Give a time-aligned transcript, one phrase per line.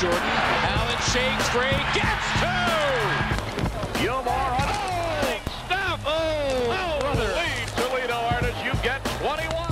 [0.00, 0.20] Jordan.
[0.22, 4.00] Allen shakes free, gets two!
[4.00, 6.00] Gilmore on oh, Stop!
[6.06, 7.26] Oh, oh brother.
[7.26, 9.66] Lead Toledo artists, you get 21.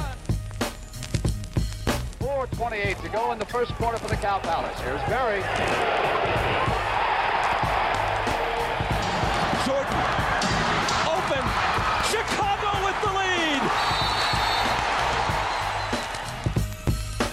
[2.18, 4.80] 4.28 to go in the first quarter for the Cow Palace.
[4.80, 6.25] Here's Barry.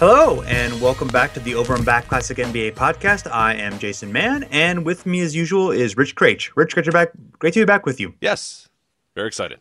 [0.06, 3.26] Hello, and welcome back to the Over and Back Classic NBA podcast.
[3.32, 6.50] I am Jason Mann, and with me, as usual, is Rich Craich.
[6.56, 8.12] Rich, great to, back, great to be back with you.
[8.20, 8.68] Yes,
[9.14, 9.60] very excited.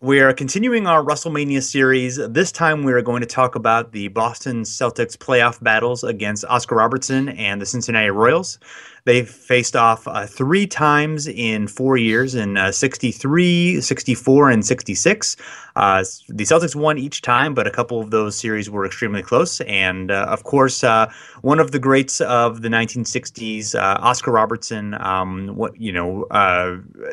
[0.00, 2.16] We are continuing our WrestleMania series.
[2.16, 6.76] This time, we are going to talk about the Boston Celtics playoff battles against Oscar
[6.76, 8.58] Robertson and the Cincinnati Royals.
[9.04, 15.36] They faced off uh, three times in four years in uh, 63, 64, and 66.
[15.74, 19.60] Uh, the Celtics won each time, but a couple of those series were extremely close.
[19.62, 24.94] And uh, of course, uh, one of the greats of the 1960s, uh, Oscar Robertson,
[25.00, 26.26] um, what you know,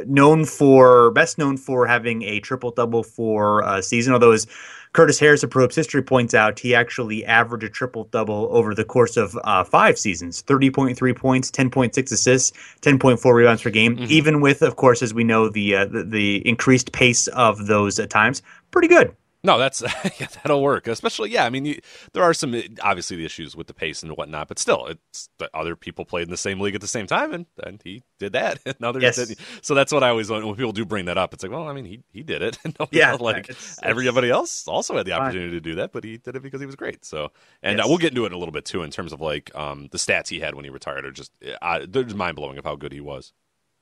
[0.06, 4.46] known for best known for having a triple double for a season, although his
[4.94, 8.74] Curtis Harris of Pro Hoops History points out he actually averaged a triple double over
[8.74, 14.06] the course of uh, five seasons 30.3 points, 10.6 assists, 10.4 rebounds per game, mm-hmm.
[14.10, 18.00] even with, of course, as we know, the, uh, the, the, increased pace of those
[18.00, 18.42] at times.
[18.72, 19.16] Pretty good.
[19.44, 19.82] No, that's
[20.20, 20.88] yeah, that'll work.
[20.88, 21.46] Especially, yeah.
[21.46, 21.80] I mean, you,
[22.14, 25.76] there are some obviously the issues with the pace and whatnot, but still, it's other
[25.76, 28.60] people played in the same league at the same time, and, and he did that.
[28.70, 29.28] And others yes.
[29.28, 29.40] did.
[29.62, 31.34] So that's what I always when people do bring that up.
[31.34, 32.58] It's like, well, I mean, he he did it.
[32.92, 35.56] yeah, like it's, it's everybody else also had the opportunity fine.
[35.56, 37.04] to do that, but he did it because he was great.
[37.04, 37.32] So,
[37.64, 37.86] and yes.
[37.86, 39.88] uh, we'll get into it in a little bit too in terms of like um,
[39.92, 42.64] the stats he had when he retired are just uh, they're just mind blowing of
[42.64, 43.34] how good he was.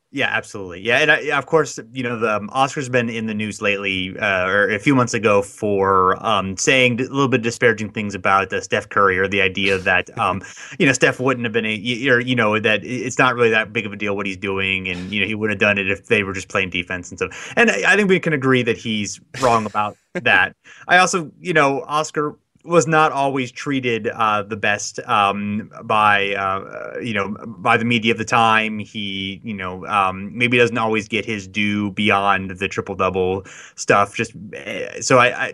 [0.09, 0.81] Yeah, absolutely.
[0.81, 4.17] Yeah, and I, of course, you know the um, Oscar's been in the news lately,
[4.17, 8.53] uh, or a few months ago, for um, saying a little bit disparaging things about
[8.53, 10.41] uh, Steph Curry, or the idea that um,
[10.79, 13.73] you know Steph wouldn't have been a, or you know that it's not really that
[13.73, 15.91] big of a deal what he's doing, and you know he would have done it
[15.91, 17.53] if they were just playing defense and stuff.
[17.57, 20.55] And I, I think we can agree that he's wrong about that.
[20.87, 26.99] I also, you know, Oscar was not always treated uh, the best um, by uh,
[27.01, 28.79] you know by the media of the time.
[28.79, 33.45] He you know um, maybe doesn't always get his due beyond the triple double
[33.75, 34.15] stuff.
[34.15, 35.53] Just eh, so I, I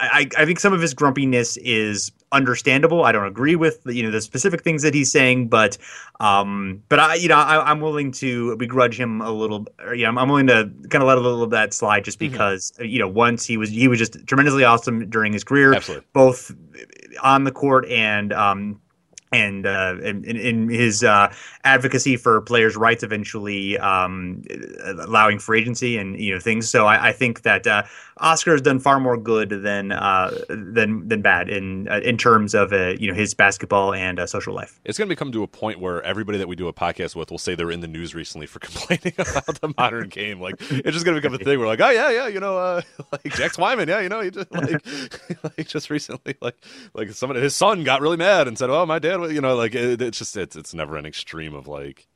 [0.00, 3.04] I, I think some of his grumpiness is understandable.
[3.04, 5.78] I don't agree with you know the specific things that he's saying, but
[6.20, 9.66] um, but I you know I, am willing to begrudge him a little.
[9.78, 12.04] Or, you know, I'm, I'm, willing to kind of let a little of that slide
[12.04, 12.84] just because mm-hmm.
[12.84, 16.06] you know once he was he was just tremendously awesome during his career, Absolutely.
[16.12, 16.52] both
[17.22, 18.80] on the court and um,
[19.34, 21.32] and uh, in, in, his uh,
[21.64, 24.42] advocacy for players' rights, eventually um,
[24.82, 26.68] allowing free agency and you know things.
[26.68, 27.82] So I, I think that uh,
[28.18, 32.54] Oscar has done far more good than uh, than than bad in uh, in terms
[32.54, 34.80] of uh, you know his basketball and social life.
[34.84, 37.30] It's going to come to a point where everybody that we do a podcast with
[37.30, 40.40] will say they're in the news recently for complaining about the modern game.
[40.40, 41.58] Like it's just going to become a thing.
[41.58, 42.56] We're like, oh yeah, yeah, you know,
[43.12, 44.84] like Jack Twyman, yeah, you know, he just like,
[45.42, 46.56] like just recently, like
[46.94, 49.74] like somebody, his son got really mad and said, oh my dad you know, like
[49.74, 52.06] it, it's just it's it's never an extreme of like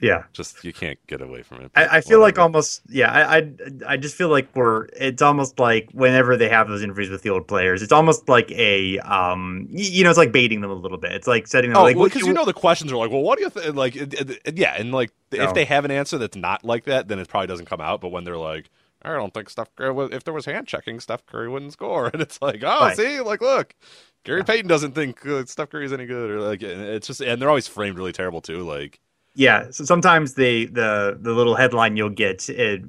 [0.00, 0.24] Yeah.
[0.32, 1.72] Just you can't get away from it.
[1.74, 3.10] I, I feel like almost yeah.
[3.10, 3.52] I, I
[3.86, 4.84] I just feel like we're.
[4.96, 8.48] It's almost like whenever they have those interviews with the old players, it's almost like
[8.52, 9.66] a um.
[9.70, 11.12] You know, it's like baiting them a little bit.
[11.12, 13.22] It's like setting them Oh, like well, because you know the questions are like, well,
[13.22, 13.74] what do you think?
[13.74, 15.42] Like, it, it- it- yeah, and like No.
[15.44, 18.00] if they have an answer that's not like that, then it probably doesn't come out.
[18.00, 18.70] But when they're like,
[19.02, 20.08] I don't think Steph Curry.
[20.12, 22.96] If there was hand checking, Steph Curry wouldn't score, and it's like, oh, Right.
[22.96, 23.74] see, like, look,
[24.24, 27.48] Gary Payton doesn't think uh, Steph Curry's any good, or like, it's just, and they're
[27.48, 28.62] always framed really terrible too.
[28.64, 28.98] Like,
[29.34, 32.82] Yeah, so sometimes they the the little headline you'll get it,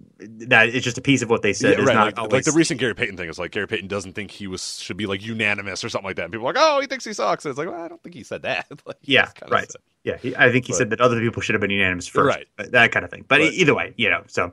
[0.50, 1.74] that it's just a piece of what they said.
[1.74, 3.88] yeah, is right, not like, like the recent Gary Payton thing is like Gary Payton
[3.88, 6.24] doesn't think he was should be like unanimous or something like that.
[6.24, 7.46] And people are like, oh, he thinks he sucks.
[7.46, 8.66] And it's like, well, I don't think he said that.
[8.88, 9.72] like, yeah, right.
[9.72, 12.08] said- Yeah, he, I think he But- said that other people should have been unanimous
[12.08, 12.48] first, Right.
[12.72, 13.26] that kind of thing.
[13.28, 13.54] But Right.
[13.54, 14.24] either way, you know.
[14.28, 14.52] So,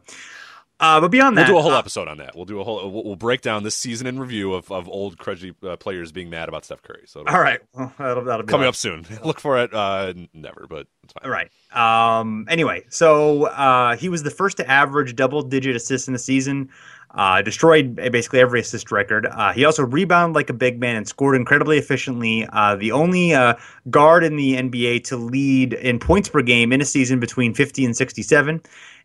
[0.79, 2.37] uh, but beyond that, We'll do a whole uh, episode on that.
[2.37, 2.91] We'll do a whole.
[2.91, 6.29] We'll, we'll break down this season in review of, of old crudgy uh, players being
[6.29, 7.05] mad about Steph Curry.
[7.07, 9.07] So all right, well, that'll, that'll be coming up soon.
[9.25, 9.73] Look for it.
[9.73, 11.31] Uh, never, but it's fine.
[11.31, 11.51] Right.
[11.73, 16.19] Um, anyway, so uh, he was the first to average double digit assists in the
[16.19, 16.69] season,
[17.15, 19.27] uh, destroyed basically every assist record.
[19.27, 22.47] Uh, he also rebounded like a big man and scored incredibly efficiently.
[22.53, 23.55] Uh, the only uh,
[23.89, 27.85] guard in the NBA to lead in points per game in a season between 50
[27.87, 28.63] and 67.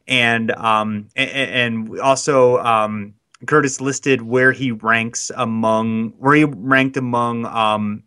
[0.08, 3.14] And, um, and, and also, um,
[3.48, 8.04] Curtis listed where he ranks among where he ranked among um,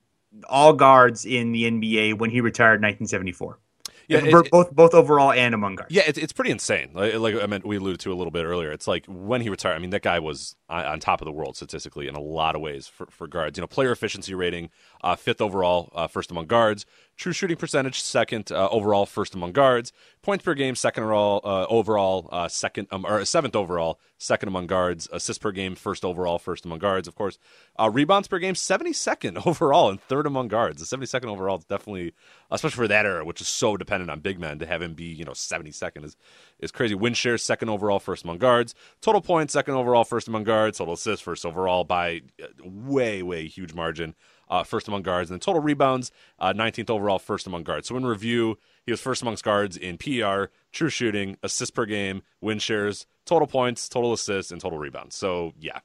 [0.49, 3.59] all guards in the NBA when he retired in 1974.
[4.07, 5.95] Yeah, it- both both overall and among guards.
[5.95, 6.91] Yeah, it's it's pretty insane.
[6.93, 8.71] Like, like I mean, we alluded to a little bit earlier.
[8.71, 9.77] It's like when he retired.
[9.77, 12.55] I mean, that guy was on, on top of the world statistically in a lot
[12.55, 13.57] of ways for, for guards.
[13.57, 14.69] You know, player efficiency rating,
[15.03, 16.85] uh, fifth overall, uh, first among guards.
[17.17, 19.93] True shooting percentage, second uh, overall, first among guards.
[20.21, 24.67] Points per game, second overall, uh, overall, uh, second um, or seventh overall, second among
[24.67, 25.09] guards.
[25.13, 27.07] Assists per game, first overall, first among guards.
[27.07, 27.39] Of course,
[27.79, 30.81] uh, rebounds per game, seventy second overall, and third among guards.
[30.81, 32.15] The seventy second overall is definitely,
[32.51, 35.05] especially for that era, which is so dependent on big men, to have him be
[35.05, 36.17] you know seventy second is
[36.59, 36.97] is crazy.
[36.97, 38.75] Win share, second overall, first among guards.
[39.01, 40.79] Total points, second overall, first among guards.
[40.79, 44.17] Total assists, first overall by uh, way way huge margin
[44.49, 47.89] uh, first among guards, and then total rebounds, uh, 19th overall, first among guards.
[47.89, 52.23] So in review, he was first amongst guards in PER, true shooting, assists per game,
[52.41, 55.17] win shares, total points, total assists, and total rebounds.
[55.17, 55.81] So yeah,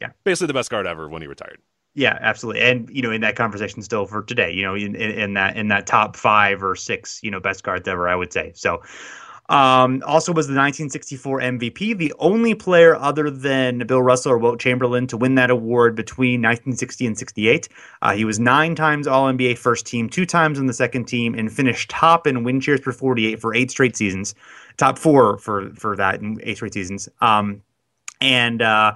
[0.00, 0.12] Yeah.
[0.24, 1.60] basically the best guard ever when he retired.
[1.94, 2.62] Yeah, absolutely.
[2.62, 5.56] And you know, in that conversation still for today, you know, in, in, in that
[5.58, 8.52] in that top five or six, you know, best guards ever, I would say.
[8.54, 8.82] So
[9.48, 14.60] um, also was the 1964 MVP, the only player other than Bill Russell or Wilt
[14.60, 17.68] Chamberlain to win that award between 1960 and 68.
[18.00, 21.34] Uh, he was nine times All NBA first team, two times in the second team,
[21.34, 24.34] and finished top in win shares per 48 for eight straight seasons,
[24.76, 27.08] top four for for that in eight straight seasons.
[27.20, 27.62] Um,
[28.20, 28.94] and uh,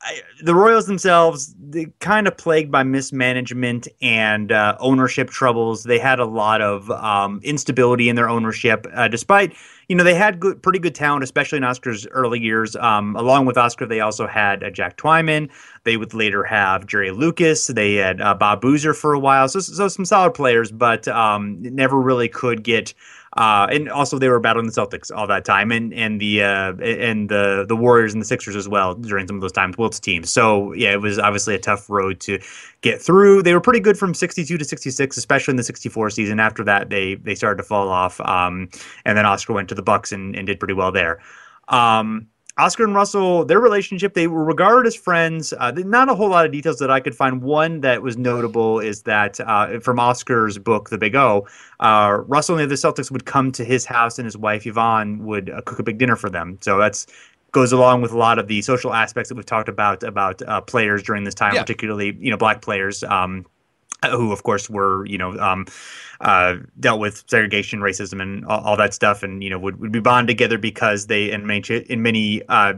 [0.00, 1.54] I, the Royals themselves,
[1.98, 5.82] kind of plagued by mismanagement and uh, ownership troubles.
[5.82, 9.54] They had a lot of um, instability in their ownership, uh, despite
[9.88, 12.76] you know they had good, pretty good talent, especially in Oscar's early years.
[12.76, 15.50] Um, along with Oscar, they also had uh, Jack Twyman.
[15.82, 17.66] They would later have Jerry Lucas.
[17.66, 21.60] They had uh, Bob Boozer for a while, so so some solid players, but um,
[21.60, 22.94] never really could get.
[23.36, 26.72] Uh, and also they were battling the Celtics all that time, and and the uh,
[26.76, 29.76] and the the Warriors and the Sixers as well during some of those times.
[29.76, 30.30] Wilt's teams.
[30.30, 32.40] So yeah, it was obviously a tough road to
[32.80, 33.42] get through.
[33.42, 36.40] They were pretty good from '62 to '66, especially in the '64 season.
[36.40, 38.70] After that, they they started to fall off, um,
[39.04, 41.20] and then Oscar went to the Bucks and, and did pretty well there.
[41.68, 42.28] Um,
[42.58, 45.52] Oscar and Russell, their relationship, they were regarded as friends.
[45.52, 47.40] Uh, not a whole lot of details that I could find.
[47.40, 51.46] One that was notable is that uh, from Oscar's book, The Big O,
[51.78, 55.24] uh, Russell and the other Celtics would come to his house and his wife, Yvonne,
[55.24, 56.58] would uh, cook a big dinner for them.
[56.60, 57.06] So that's
[57.52, 60.60] goes along with a lot of the social aspects that we've talked about about uh,
[60.60, 61.62] players during this time, Yeah.
[61.62, 63.02] particularly, you know, black players.
[63.04, 63.46] Um,
[64.04, 65.66] who of course were you know um,
[66.20, 69.92] uh, dealt with segregation, racism, and all, all that stuff, and you know would, would
[69.92, 72.74] be bonded together because they in many in many uh,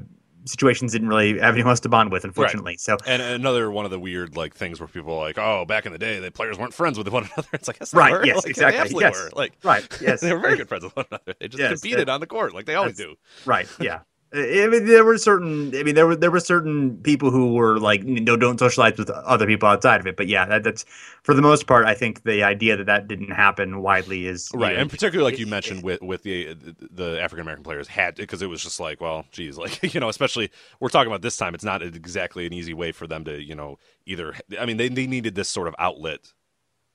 [0.47, 2.77] situations didn't really have anyone else to bond with, unfortunately.
[2.79, 5.85] So And another one of the weird like things where people are like, oh, back
[5.85, 7.49] in the day, the players weren't friends with one another.
[7.53, 8.25] It's like, yes, they Right, were.
[8.25, 9.23] yes, Like, they exactly, absolutely yes.
[9.23, 9.31] were.
[9.37, 10.21] Like, Right, yes.
[10.23, 11.35] they were very good friends with one another.
[11.39, 13.17] They just Yes, competed that- on the court like they always do.
[13.45, 14.01] right, yeah.
[14.33, 15.75] I mean, there were certain.
[15.75, 19.11] I mean, there were there were certain people who were like, no, don't socialize with
[19.11, 20.17] other people outside of it.
[20.17, 20.85] But yeah, that, that's
[21.25, 21.85] for the most part.
[21.87, 25.41] I think the idea that that didn't happen widely is Right, know, and particularly like
[25.41, 26.55] you mentioned with with the
[26.93, 30.09] the African American players had because it was just like, well, geez, like you know,
[30.09, 31.53] especially we're talking about this time.
[31.53, 34.35] It's not exactly an easy way for them to you know either.
[34.61, 36.33] I mean, they they needed this sort of outlet.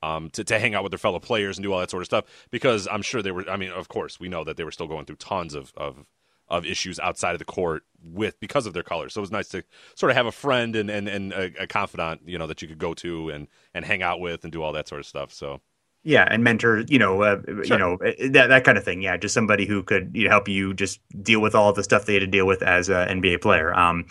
[0.03, 2.05] Um, to, to hang out with their fellow players and do all that sort of
[2.05, 3.49] stuff because I'm sure they were.
[3.49, 6.05] I mean, of course, we know that they were still going through tons of, of
[6.47, 9.09] of issues outside of the court with because of their color.
[9.09, 9.63] So it was nice to
[9.95, 12.67] sort of have a friend and and, and a, a confidant, you know, that you
[12.67, 15.33] could go to and and hang out with and do all that sort of stuff.
[15.33, 15.61] So
[16.03, 17.63] Yeah, and mentor, you know, uh, Sure.
[17.63, 19.01] you know uh, that that kind of thing.
[19.01, 22.05] Yeah, just somebody who could you know, help you just deal with all the stuff
[22.05, 23.73] they had to deal with as an NBA player.
[23.73, 24.05] Um,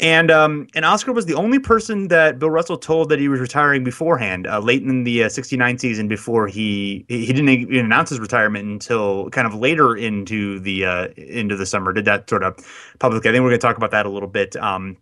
[0.00, 3.40] and um, and Oscar was the only person that Bill Russell told that he was
[3.40, 6.08] retiring beforehand, uh, late in the uh, '69 season.
[6.08, 11.08] Before he he didn't even announce his retirement until kind of later into the uh,
[11.16, 11.92] into the summer.
[11.92, 12.56] Did that sort of
[12.98, 13.30] publicly?
[13.30, 14.56] I think we're going to talk about that a little bit.
[14.56, 14.96] Um,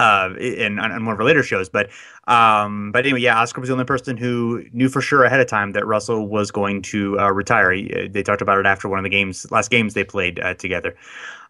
[0.00, 1.68] uh, in on, on one of our later shows.
[1.68, 1.90] But
[2.26, 5.46] um, but anyway, yeah, Oscar was the only person who knew for sure ahead of
[5.46, 7.72] time that Russell was going to uh, retire.
[7.72, 10.54] He, they talked about it after one of the games, last games they played uh,
[10.54, 10.96] together.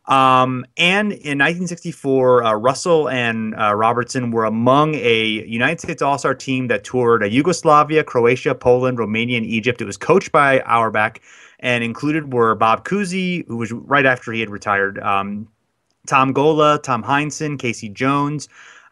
[0.06, 6.18] Um, and in 1964, uh, Russell and uh, Robertson were among a United States All
[6.18, 9.80] Star team that toured uh, Yugoslavia, Croatia, Poland, Romania, and Egypt.
[9.80, 11.20] It was coached by Auerbach,
[11.60, 14.98] and included were Bob Cousy, who was right after he had retired.
[14.98, 15.46] Um,
[16.06, 17.88] Tom Gola, Tom Heinsohn, K.C.
[17.90, 18.48] Jones,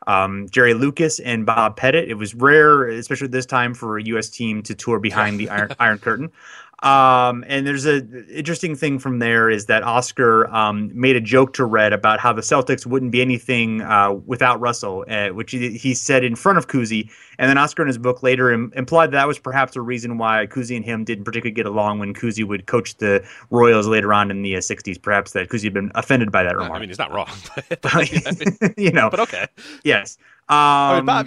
[0.07, 2.09] um, Jerry Lucas, and Bob Pettit.
[2.09, 4.29] It was rare, especially this time, for a U.S.
[4.29, 6.31] team to tour behind the Iron, Iron Curtain.
[6.81, 11.53] Um, and there's a interesting thing from there is that Oscar um, made a joke
[11.55, 15.77] to Red about how the Celtics wouldn't be anything uh, without Russell, uh, which he,
[15.77, 17.11] he said in front of Cousy.
[17.39, 20.19] And then Oscar in his book later Im- implied that, that was perhaps a reason
[20.19, 24.13] why Cousy and him didn't particularly get along when Cousy would coach the Royals later
[24.13, 25.03] on in the uh, 60s.
[25.03, 26.75] Perhaps that Cousy had been offended by that remark.
[26.75, 27.31] I mean, he's not wrong,
[27.83, 29.47] but, you know, but okay.
[29.83, 30.17] Yes.
[30.49, 31.27] Um, I mean, Bob,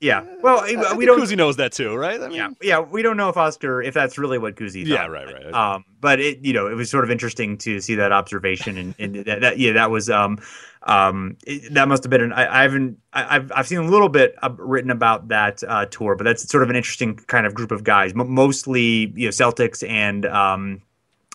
[0.00, 0.24] yeah.
[0.42, 1.20] Well, I we don't.
[1.20, 2.20] Cousy knows that too, right?
[2.20, 5.06] I mean, Yeah, yeah, we don't know if Oscar if that's really what Cousy Yeah,
[5.06, 5.52] right, right.
[5.52, 8.94] Um, but it you know it was sort of interesting to see that observation and,
[8.98, 10.38] and that, that yeah that was um
[10.84, 13.88] um it, that must have been an I, I haven't I, I've I've seen a
[13.88, 17.46] little bit uh, written about that uh, tour, but that's sort of an interesting kind
[17.46, 20.82] of group of guys, M- mostly you know Celtics and um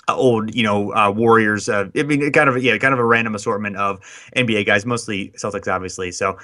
[0.07, 1.67] uh, old, you know, uh, Warriors.
[1.67, 3.99] Uh, I mean, kind of, yeah, kind of a random assortment of
[4.35, 6.11] NBA guys, mostly Celtics, obviously.
[6.11, 6.37] So,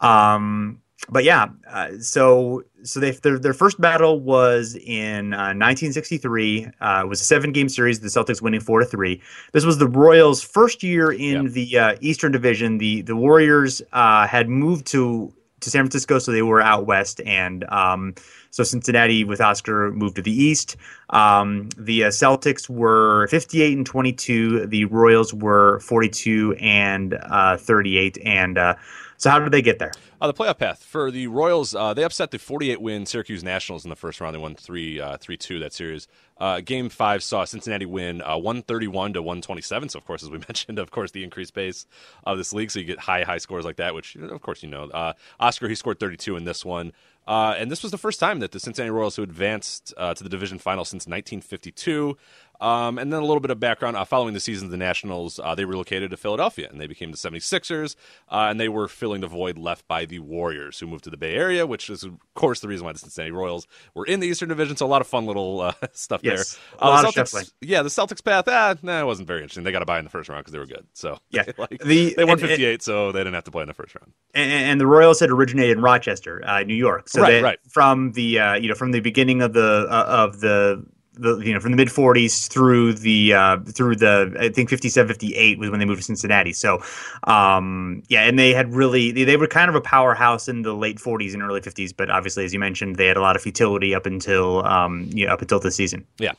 [0.00, 6.66] um, but yeah, uh, so so they their their first battle was in uh, 1963.
[6.80, 8.00] Uh, it was a seven game series.
[8.00, 9.22] The Celtics winning four to three.
[9.52, 12.78] This was the Royals' first year in the uh, Eastern Division.
[12.78, 17.20] The the Warriors uh, had moved to to San Francisco, so they were out west,
[17.24, 18.14] and um,
[18.50, 20.76] so Cincinnati with Oscar moved to the east.
[21.10, 24.66] Um, the uh, Celtics were 58 and 22.
[24.66, 28.18] The Royals were 42 and uh, 38.
[28.24, 28.76] And uh,
[29.16, 29.92] so, how did they get there?
[30.20, 33.84] Uh, the playoff path for the Royals, uh, they upset the 48 win Syracuse Nationals
[33.84, 34.34] in the first round.
[34.34, 36.08] They won 3 uh, 3 2 that series.
[36.44, 39.88] Uh, game five saw Cincinnati win uh, 131 to 127.
[39.88, 41.86] So, of course, as we mentioned, of course, the increased pace
[42.24, 42.70] of this league.
[42.70, 44.84] So, you get high, high scores like that, which, of course, you know.
[44.90, 46.92] Uh, Oscar, he scored 32 in this one.
[47.26, 50.22] Uh, and this was the first time that the Cincinnati Royals, who advanced uh, to
[50.22, 52.16] the division final since 1952,
[52.60, 53.96] um, and then a little bit of background.
[53.96, 57.16] Uh, following the season the Nationals, uh, they relocated to Philadelphia and they became the
[57.16, 57.96] 76ers,
[58.30, 61.16] uh, and they were filling the void left by the Warriors, who moved to the
[61.16, 64.28] Bay Area, which is, of course, the reason why the Cincinnati Royals were in the
[64.28, 64.76] Eastern Division.
[64.76, 66.78] So a lot of fun little uh, stuff Yes, there.
[66.80, 69.64] a lot the of Celtics, yeah, the Celtics path, ah, nah, it wasn't very interesting.
[69.64, 70.86] They got to buy in the first round because they were good.
[70.94, 71.44] So Yeah.
[71.58, 73.74] like, The- they won and- and- 58, so they didn't have to play in the
[73.74, 74.12] first round.
[74.34, 77.08] and, and the Royals had originated in Rochester, uh, New York.
[77.08, 77.58] So Right, right.
[77.68, 80.84] from the uh, you know from the beginning of the uh, of the
[81.16, 85.08] the you know from the mid 40s through the uh, through the I think 57
[85.08, 86.52] 58 was when they moved to Cincinnati.
[86.52, 86.82] So
[87.24, 90.74] um, yeah, and they had really they, they were kind of a powerhouse in the
[90.74, 93.42] late 40s and early 50s, but obviously as you mentioned, they had a lot of
[93.42, 96.06] futility up until um, you know, up until this season.
[96.18, 96.32] Yeah.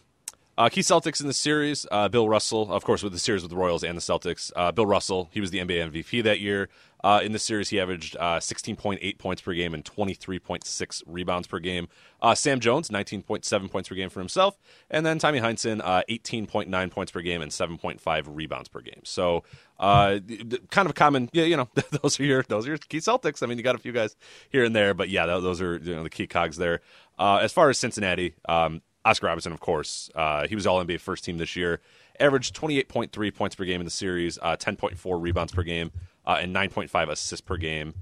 [0.58, 1.86] Uh, key Celtics in the series.
[1.92, 4.54] Uh, Bill Russell, of course, with the series with the Royals and the Celtics.
[4.56, 6.70] Uh, Bill Russell, he was the NBA MVP that year.
[7.06, 11.60] Uh, in the series, he averaged uh, 16.8 points per game and 23.6 rebounds per
[11.60, 11.88] game.
[12.20, 14.58] Uh, Sam Jones, 19.7 points per game for himself,
[14.90, 19.02] and then Tommy Heinsohn, uh, 18.9 points per game and 7.5 rebounds per game.
[19.04, 19.44] So,
[19.80, 20.18] uh,
[20.72, 21.70] kind of a common, yeah, you know,
[22.02, 23.44] those are your those are your key Celtics.
[23.44, 24.16] I mean, you got a few guys
[24.50, 26.82] here and there, but yeah, those are you know the key cogs there.
[27.20, 31.00] Uh, as far as Cincinnati, um, Oscar Robertson, of course, uh, he was All NBA
[31.00, 31.82] first team this year.
[32.20, 35.92] Averaged 28.3 points per game in the series, uh, 10.4 rebounds per game,
[36.26, 37.94] uh, and 9.5 assists per game.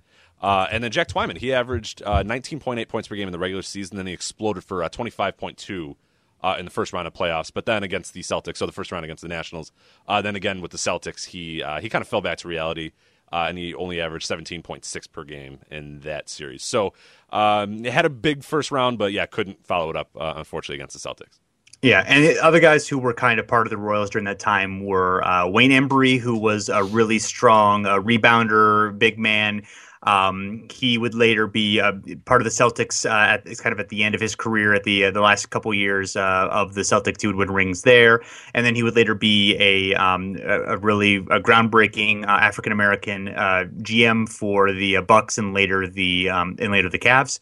[0.42, 3.62] Uh, and then Jack Twyman, he averaged uh, 19.8 points per game in the regular
[3.62, 3.98] season.
[3.98, 5.96] Then he exploded for uh, 25.2
[6.44, 7.52] uh, in the first round of playoffs.
[7.54, 9.72] But then against the Celtics, so the first round against the Nationals.
[10.08, 12.92] Uh, then again with the Celtics, he uh, he kind of fell back to reality.
[13.32, 16.64] Uh, and he only averaged 17.6 per game in that series.
[16.64, 16.94] So
[17.32, 20.76] um, he had a big first round, but yeah, couldn't follow it up, uh, unfortunately,
[20.76, 21.40] against the Celtics.
[21.84, 24.86] Yeah, and other guys who were kind of part of the Royals during that time
[24.86, 29.64] were uh, Wayne Embry, who was a really strong uh, rebounder, big man.
[30.04, 31.92] Um, he would later be uh,
[32.24, 33.06] part of the Celtics.
[33.06, 35.20] Uh, at, it's kind of at the end of his career, at the uh, the
[35.20, 38.22] last couple years uh, of the Celtics, he would win rings there,
[38.54, 43.28] and then he would later be a um, a, really a groundbreaking uh, African American
[43.28, 47.40] uh, GM for the Bucks and later the um, and later the Cavs,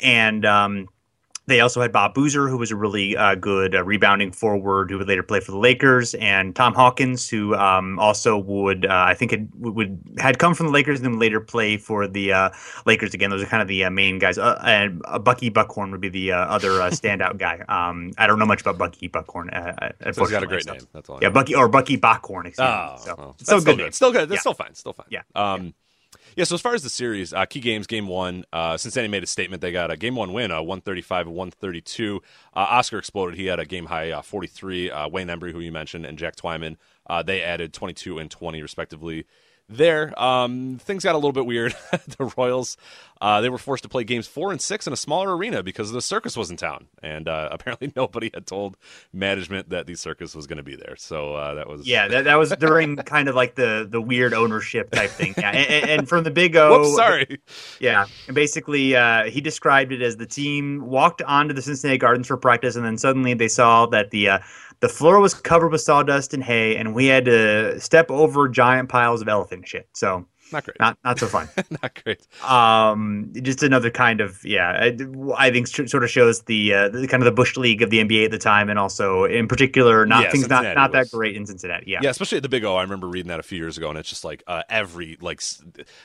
[0.00, 0.46] and.
[1.46, 4.96] They also had Bob Boozer, who was a really uh, good uh, rebounding forward, who
[4.96, 9.14] would later play for the Lakers, and Tom Hawkins, who um, also would, uh, I
[9.14, 12.50] think, had, would had come from the Lakers and then later play for the uh,
[12.86, 13.28] Lakers again.
[13.28, 14.38] Those are kind of the uh, main guys.
[14.38, 17.60] Uh, and Bucky Bockhorn would be the other standout guy.
[17.68, 19.52] Um, I don't know much about Bucky Bockhorn.
[19.52, 20.72] Uh, so he's got a great so.
[20.72, 20.82] name.
[20.92, 21.18] That's all.
[21.20, 22.46] yeah, Bucky or Bucky Bockhorn.
[22.46, 22.98] Excuse oh, me.
[23.02, 23.34] So, oh.
[23.38, 23.76] still good.
[23.76, 23.94] good.
[23.94, 24.28] Still good.
[24.30, 24.40] That's yeah.
[24.40, 24.74] still fine.
[24.74, 25.06] Still fine.
[25.10, 25.22] Yeah.
[25.34, 25.70] Um, yeah.
[26.36, 29.22] Yeah, so as far as the series, uh, key games, game one, uh, Cincinnati made
[29.22, 29.62] a statement.
[29.62, 32.22] They got a game one win, a 135 132.
[32.54, 33.38] Uh, Oscar exploded.
[33.38, 34.90] He had a game high uh, 43.
[34.90, 36.76] Uh, Wayne Embry, who you mentioned, and Jack Twyman,
[37.24, 39.26] they added 22 and 20, respectively
[39.68, 40.12] there.
[40.20, 41.74] Um, things got a little bit weird.
[42.18, 42.76] the Royals,
[43.20, 45.92] uh, they were forced to play games four and six in a smaller arena because
[45.92, 48.76] the circus was in town, and uh, apparently nobody had told
[49.12, 50.96] management that the circus was going to be there.
[50.96, 54.34] So uh, that was yeah, that, that was during kind of like the the weird
[54.34, 55.34] ownership type thing.
[55.38, 57.40] Yeah, and, and from the Big O, Whoops, sorry,
[57.80, 62.26] yeah, and basically uh, he described it as the team walked onto the Cincinnati Gardens
[62.26, 64.38] for practice, and then suddenly they saw that the uh,
[64.84, 68.90] the floor was covered with sawdust and hay, and we had to step over giant
[68.90, 69.88] piles of elephant shit.
[69.94, 70.78] So not great.
[70.78, 71.48] Not not so fun.
[71.82, 72.26] not great.
[72.44, 74.72] Um, just another kind of yeah.
[74.78, 74.98] I,
[75.38, 77.98] I think sort of shows the, uh, the kind of the bush league of the
[77.98, 81.10] NBA at the time, and also in particular, not yeah, things Cincinnati not not was,
[81.10, 81.90] that great in Cincinnati.
[81.90, 82.76] Yeah, yeah, especially at the Big O.
[82.76, 85.42] I remember reading that a few years ago, and it's just like uh, every like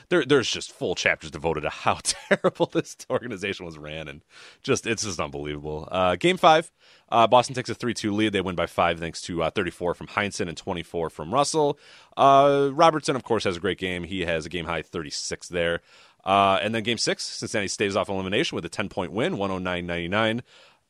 [0.08, 4.22] there there's just full chapters devoted to how terrible this organization was ran, and
[4.62, 5.86] just it's just unbelievable.
[5.92, 6.72] Uh, game five.
[7.10, 8.32] Uh, Boston takes a 3 2 lead.
[8.32, 11.78] They win by five thanks to uh, 34 from Heinsohn and 24 from Russell.
[12.16, 14.04] Uh, Robertson, of course, has a great game.
[14.04, 15.80] He has a game high 36 there.
[16.24, 19.86] Uh, and then game six, Cincinnati stays off elimination with a 10 point win, 109
[19.86, 20.42] 99.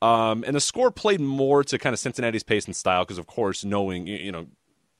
[0.02, 3.26] Um, and the score played more to kind of Cincinnati's pace and style because, of
[3.26, 4.46] course, knowing, you know,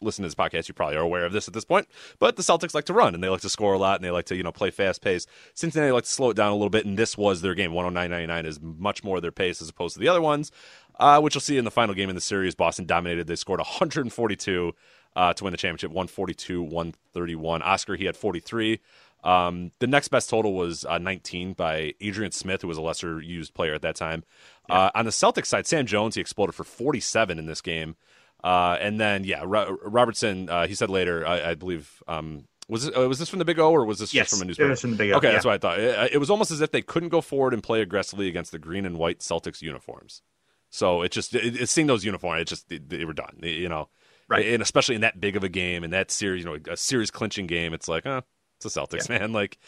[0.03, 1.87] listen to this podcast, you probably are aware of this at this point.
[2.19, 4.11] But the Celtics like to run and they like to score a lot and they
[4.11, 5.27] like to, you know, play fast pace.
[5.55, 7.73] Cincinnati like to slow it down a little bit, and this was their game.
[7.73, 10.51] 109.99 is much more their pace as opposed to the other ones,
[10.99, 12.55] uh, which you'll see in the final game in the series.
[12.55, 13.27] Boston dominated.
[13.27, 14.75] They scored 142
[15.17, 17.63] uh, to win the championship, 142, 131.
[17.63, 18.81] Oscar, he had 43.
[19.23, 23.21] Um, the next best total was uh, 19 by Adrian Smith, who was a lesser
[23.21, 24.25] used player at that time.
[24.69, 24.77] Yeah.
[24.77, 27.97] Uh, on the Celtics side, Sam Jones, he exploded for 47 in this game.
[28.43, 32.87] Uh, and then, yeah, Ro- Robertson, uh, he said later, I, I believe, um, was
[32.87, 34.47] this, uh, was this from the Big O or was this yes, just from a
[34.47, 34.69] newspaper?
[34.69, 35.17] It was from the Big O.
[35.17, 35.33] Okay, yeah.
[35.33, 35.79] that's what I thought.
[35.79, 38.59] It, it, was almost as if they couldn't go forward and play aggressively against the
[38.59, 40.23] green and white Celtics uniforms.
[40.71, 43.39] So it just it, it seeing those uniforms, it just they, they were done.
[43.43, 43.89] You know,
[44.29, 44.47] right?
[44.47, 47.11] And especially in that big of a game and that series, you know, a series
[47.11, 48.23] clinching game, it's like, uh,
[48.57, 49.19] it's the Celtics, yeah.
[49.21, 49.33] man.
[49.33, 49.59] Like,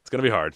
[0.00, 0.54] it's gonna be hard.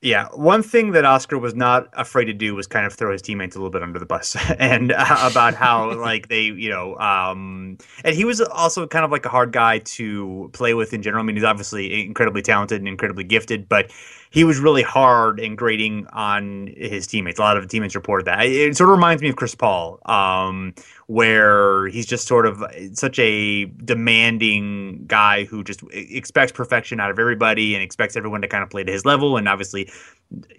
[0.00, 3.20] Yeah, one thing that Oscar was not afraid to do was kind of throw his
[3.20, 6.96] teammates a little bit under the bus, and uh, about how like they, you know,
[6.98, 11.02] um, and he was also kind of like a hard guy to play with in
[11.02, 11.22] general.
[11.22, 13.90] I mean, he's obviously incredibly talented and incredibly gifted, but
[14.30, 17.38] he was really hard and grading on his teammates.
[17.38, 18.44] A lot of the teammates reported that.
[18.44, 20.74] It sort of reminds me of Chris Paul, um,
[21.06, 22.62] where he's just sort of
[22.92, 28.48] such a demanding guy who just expects perfection out of everybody and expects everyone to
[28.48, 29.36] kind of play to his level.
[29.36, 29.90] And obviously,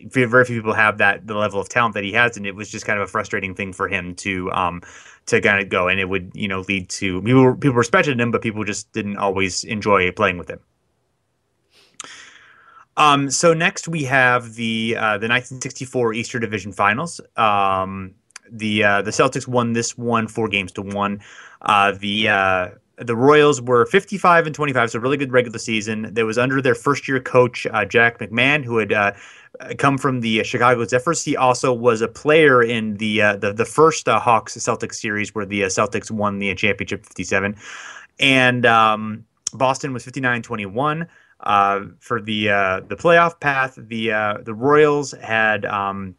[0.08, 2.70] very few people have that the level of talent that he has, and it was
[2.70, 4.82] just kind of a frustrating thing for him to um,
[5.28, 8.32] to kind of go, and it would you know lead to people people respected him,
[8.32, 10.60] but people just didn't always enjoy playing with him.
[13.00, 17.22] Um, so next we have the uh, the 1964 Eastern Division Finals.
[17.38, 18.14] Um,
[18.52, 21.22] the uh, the Celtics won this one four games to one.
[21.62, 26.14] Uh, the uh, the Royals were 55 and 25, so really good regular season.
[26.14, 29.14] That was under their first year coach uh, Jack McMahon, who had uh,
[29.78, 31.24] come from the Chicago Zephyrs.
[31.24, 35.62] He also was a player in the the, the first Hawks Celtics series where the
[35.62, 37.56] Celtics won the championship 57,
[38.20, 41.08] and um, Boston was 59 21.
[41.42, 46.16] Uh, for the uh, the playoff path, the uh, the Royals had um,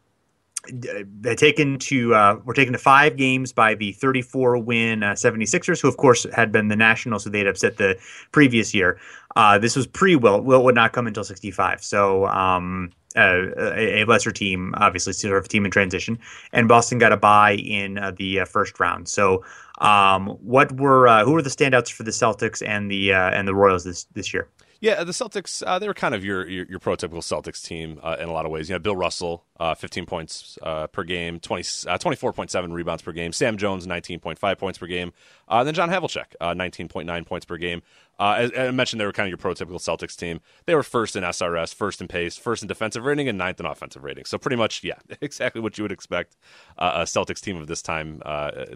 [1.23, 5.79] had taken to uh, were taken to five games by the 34 win uh, 76ers,
[5.79, 7.99] who of course had been the Nationals, who they'd upset the
[8.31, 8.99] previous year.
[9.35, 10.43] Uh, this was pre Wilt.
[10.43, 15.45] Wilt would not come until 65, so um, a, a, lesser team, obviously sort of
[15.45, 16.17] a team in transition,
[16.51, 19.07] and Boston got a bye in the first round.
[19.07, 19.43] So.
[19.79, 23.83] Um, what were who were the standouts for the Celtics and the and the Royals
[23.83, 24.47] this this year?
[24.81, 28.17] Yeah, the Celtics, uh, they were kind of your, your, your prototypical Celtics team uh,
[28.19, 28.67] in a lot of ways.
[28.67, 33.11] You know, Bill Russell, uh, 15 points uh, per game, 20, 24.7 uh, rebounds per
[33.11, 33.31] game.
[33.31, 35.13] Sam Jones, 19.5 points per game.
[35.47, 37.83] Uh, then John Havlicek, 19.9 points per game.
[38.19, 40.41] As, as, I mentioned, they were kind of your prototypical Celtics team.
[40.65, 43.67] They were first in SRS, first in pace, first in defensive rating, and ninth in
[43.67, 44.25] offensive rating.
[44.25, 46.37] So pretty much, yeah, exactly what you would expect
[46.79, 48.19] a Celtics team of this time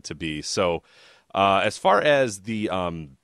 [0.03, 0.43] to be.
[0.43, 0.83] So
[1.33, 2.69] as far as the...
[2.69, 3.17] Um,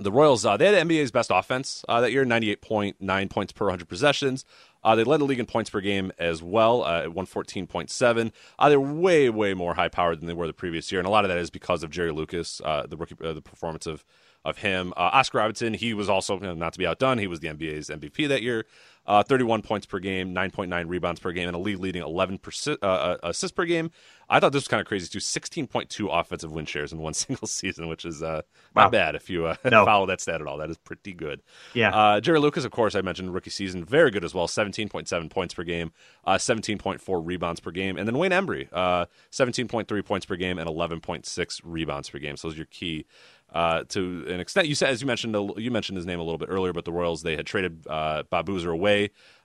[0.00, 3.64] The Royals, uh, they had the NBA's best offense uh, that year, 98.9 points per
[3.64, 4.44] 100 possessions.
[4.84, 8.32] Uh, they led the league in points per game as well uh, at 114.7.
[8.58, 11.10] Uh, they're way, way more high powered than they were the previous year, and a
[11.10, 14.04] lot of that is because of Jerry Lucas, uh, the rookie, uh, the performance of
[14.44, 14.92] of him.
[14.96, 17.18] Uh, Oscar Robertson, he was also you know, not to be outdone.
[17.18, 18.66] He was the NBA's MVP that year.
[19.08, 22.76] Uh, 31 points per game, 9.9 rebounds per game, and a league leading 11 persi-
[22.82, 23.90] uh, uh, assists per game.
[24.28, 25.18] I thought this was kind of crazy too.
[25.18, 28.42] 16.2 offensive win shares in one single season, which is uh,
[28.76, 29.84] not bad if you uh, No.
[29.86, 30.58] follow that stat at all.
[30.58, 31.40] That is pretty good.
[31.72, 31.88] Yeah.
[31.96, 34.46] Uh, Jerry Lucas, of course, I mentioned rookie season, very good as well.
[34.46, 35.90] 17.7 points per game,
[36.26, 40.68] uh, 17.4 rebounds per game, and then Wayne Embry, uh, 17.3 points per game and
[40.68, 42.36] 11.6 rebounds per game.
[42.36, 43.06] So those are your key.
[43.50, 46.36] Uh, to an extent, you said as you mentioned, you mentioned his name a little
[46.36, 48.97] bit earlier, but the Royals they had traded uh, Bob Boozer away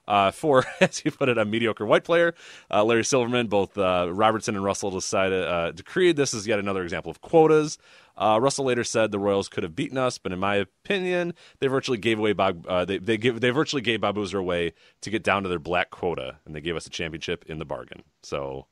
[0.08, 2.34] uh, for, as you put it, a mediocre white player,
[2.72, 3.48] uh, Larry Silverman.
[3.48, 7.78] Both uh, Robertson and Russell decided uh, decreed this is yet another example of quotas.
[8.16, 11.68] Uh, Russell later said the Royals could have beaten us, but in my opinion, they
[11.68, 12.66] virtually gave away Bob.
[12.68, 15.58] Uh, they they give they virtually gave Bob Boozer away to get down to their
[15.60, 18.04] black quota, and they gave us a championship in the bargain.
[18.24, 18.68] So.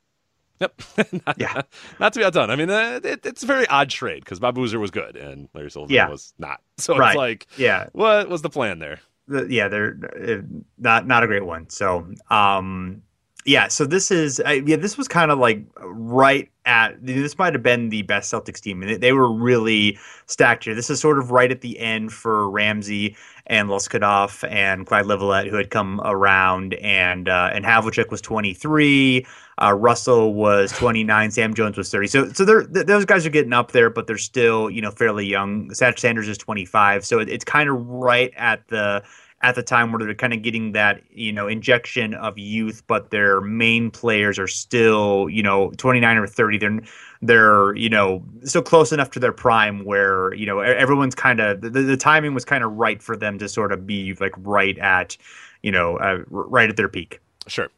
[0.59, 0.81] Yep.
[1.25, 1.61] not, Yeah.
[1.99, 2.51] Not to be outdone.
[2.51, 5.49] I mean, uh, it, it's a very odd trade because Bob Boozer was good and
[5.55, 6.09] Larry Silverman Yeah.
[6.09, 6.61] was not.
[6.77, 7.09] So Right.
[7.09, 7.87] it's like, Yeah.
[7.93, 8.99] what was the plan there?
[9.27, 10.41] Yeah, they're uh,
[10.77, 11.69] not not a great one.
[11.69, 13.03] So, um,
[13.45, 17.53] yeah, so this is uh, yeah, this was kind of like right at this might
[17.53, 20.75] have been the best Celtics team, and they, they were really stacked here.
[20.75, 23.15] This is sort of right at the end for Ramsey
[23.47, 29.25] and Loscutoff and Clyde Lovellette, who had come around, and uh, and Havlicek was 23.
[29.61, 31.31] Uh, Russell was 29.
[31.31, 32.07] Sam Jones was 30.
[32.07, 34.91] So, so they're, th- those guys are getting up there, but they're still, you know,
[34.91, 35.69] fairly young.
[35.69, 37.05] Satch Sanders is 25.
[37.05, 39.03] So it, it's kind of right at the
[39.43, 43.09] at the time where they're kind of getting that, you know, injection of youth, but
[43.09, 46.57] their main players are still, you know, 29 or 30.
[46.57, 46.79] They're
[47.23, 51.61] they're you know still close enough to their prime where you know everyone's kind of
[51.61, 54.77] the, the timing was kind of right for them to sort of be like right
[54.79, 55.17] at
[55.61, 57.69] you know uh, right at their peak Sure.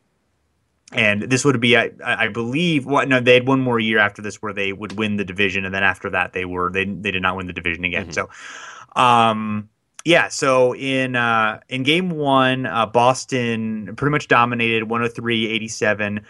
[0.91, 3.08] and this would be, I, I believe, what?
[3.08, 5.73] No, they had one more year after this where they would win the division, and
[5.73, 8.12] then after that they were they they did not win the division again.
[8.12, 8.30] So,
[8.95, 9.69] um,
[10.06, 10.28] yeah.
[10.28, 16.20] So in uh, in game one, uh, Boston pretty much dominated 103-87.
[16.20, 16.22] Uh,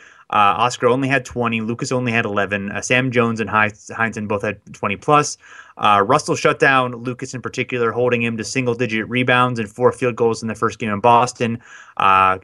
[0.58, 1.62] Oscar only had 20.
[1.62, 2.72] Lucas only had 11.
[2.72, 5.38] Uh, Sam Jones and Heinz- Heinsohn both had 20 plus.
[5.78, 9.92] Uh, Russell shut down Lucas in particular, holding him to single digit rebounds and four
[9.92, 11.60] field goals in the first game in Boston.
[11.98, 12.40] Uh,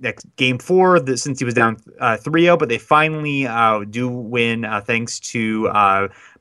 [0.00, 4.66] next game four, the, Cincy was down uh, 3-0, but they finally uh, do win
[4.84, 5.68] thanks to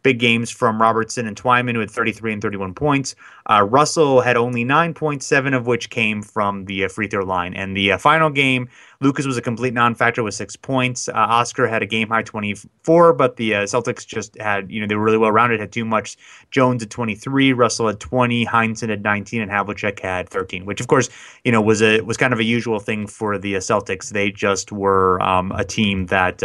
[0.03, 3.15] big games from Robertson and Twyman, who had 33 and 31 points.
[3.49, 7.25] Uh, Russell had only nine points, seven of which came from the uh, free throw
[7.25, 7.53] line.
[7.53, 8.69] And the uh, final game,
[9.01, 11.09] Lucas was a complete non-factor with six points.
[11.09, 14.87] Uh, Oscar had a game high 24, but the uh, Celtics just had, you know,
[14.87, 16.17] they were really well rounded, had too much.
[16.51, 20.87] Jones at 23, Russell had 20, Heinsohn at 19, and Havlicek had 13, which of
[20.87, 21.09] course,
[21.43, 24.09] you know, was a was kind of a usual thing for the uh, Celtics.
[24.09, 26.41] They just were um, a team that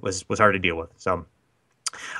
[0.00, 0.90] was was hard to deal with.
[0.96, 1.26] So.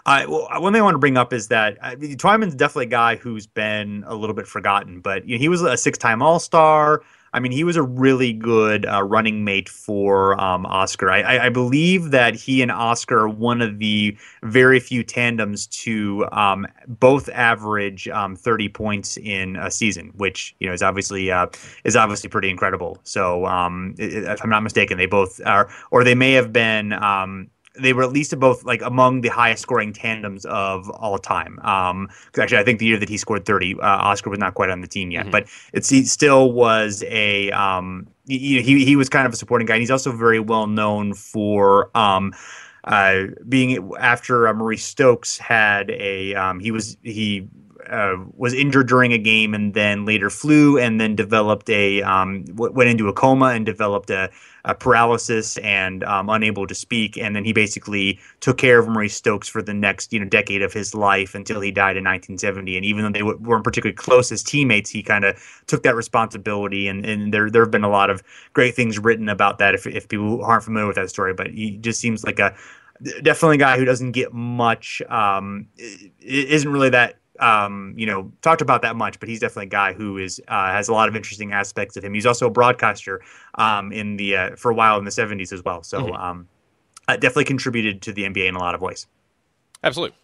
[0.07, 2.87] Uh, well, one thing I want to bring up is that I mean, Twyman's definitely
[2.87, 6.22] a guy who's been a little bit forgotten, but you know, he was a six-time
[6.22, 7.02] All-Star.
[7.33, 11.11] I mean, he was a really good uh, running mate for um, Oscar.
[11.11, 16.26] I, I, believe that he and Oscar are one of the very few tandems to
[16.33, 21.46] um, both average um, 30 points in a season, which you know is obviously uh,
[21.85, 22.98] is obviously pretty incredible.
[23.02, 26.92] So, um, if I'm not mistaken, they both are, or they may have been.
[27.80, 31.58] They were at least both like among the highest scoring tandems of all time.
[31.62, 34.54] Um, 'cause actually, I think the year that he scored 30, uh, Oscar was not
[34.54, 38.96] quite on the team yet, but it's he still was a um, he, he he
[38.96, 39.74] was kind of a supporting guy.
[39.74, 42.32] And he's also very well known for um,
[42.84, 47.46] uh, being after uh, Maurice Stokes had a um, he was he
[47.90, 52.44] uh, was injured during a game and then later flew and then developed a um,
[52.44, 54.31] w- went into a coma and developed a,
[54.64, 57.16] a paralysis and um, unable to speak.
[57.16, 60.62] And then he basically took care of Maurice Stokes for the next you know decade
[60.62, 63.96] of his life until he died in 1970 and even though they w- weren't particularly
[63.96, 66.88] close as teammates he kind of took that responsibility.
[66.88, 68.22] And, and there there have been a lot of
[68.53, 71.35] great things written about that if, if people aren't familiar with that story.
[71.35, 72.55] But he just seems like a
[73.22, 75.66] definitely a guy who doesn't get much um
[76.20, 79.92] isn't really that um you know talked about that much but he's definitely a guy
[79.92, 82.14] who is uh, has a lot of interesting aspects of him.
[82.14, 83.20] He's also a broadcaster
[83.55, 85.83] um in the uh, for a while in the 70s as well.
[85.83, 86.48] So um
[87.09, 89.07] uh, definitely contributed to the NBA in a lot of ways.
[89.83, 90.16] Absolutely.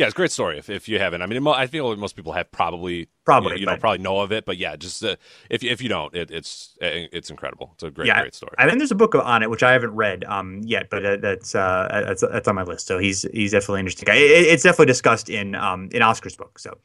[0.00, 0.58] Yeah, it's a great story.
[0.58, 3.66] If, if you haven't, I mean, mo- I feel most people have probably Probably, you
[3.66, 5.16] know probably know of it, but yeah, just uh,
[5.50, 7.70] if if you don't, it, it's it's incredible.
[7.74, 8.54] It's a great yeah, great story.
[8.58, 11.16] I think there's a book on it which I haven't read um, yet, but uh,
[11.18, 12.86] that's uh, that's that's on my list.
[12.86, 14.14] So he's he's definitely an interesting guy.
[14.14, 16.58] It, it's definitely discussed in um, in Oscar's book.
[16.58, 16.78] So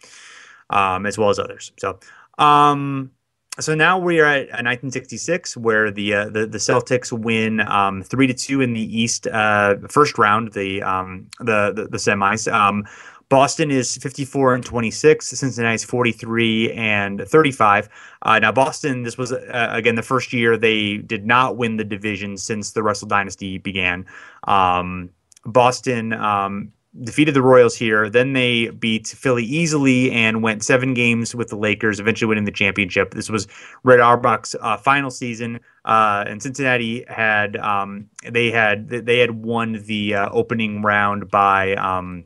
[0.69, 1.71] um, as well as others.
[1.77, 1.99] So,
[2.37, 3.11] um,
[3.59, 8.27] so now we are at 1966, where the uh, the, the Celtics win um, three
[8.27, 12.51] to two in the East uh, first round, the um, the, the the semis.
[12.51, 12.85] Um,
[13.29, 15.27] Boston is 54 and 26.
[15.27, 17.89] Cincinnati's 43 and 35.
[18.21, 21.83] Uh, now, Boston, this was uh, again the first year they did not win the
[21.83, 24.05] division since the Russell Dynasty began.
[24.47, 25.09] Um,
[25.45, 28.09] Boston um, defeated the Royals here.
[28.09, 32.51] Then they beat Philly easily and went seven games with the Lakers, eventually winning the
[32.51, 33.13] championship.
[33.13, 33.47] This was
[33.83, 39.83] Red Auerbach's uh, final season, uh, and Cincinnati had um, they had they had won
[39.85, 41.75] the uh, opening round by.
[41.75, 42.25] Um,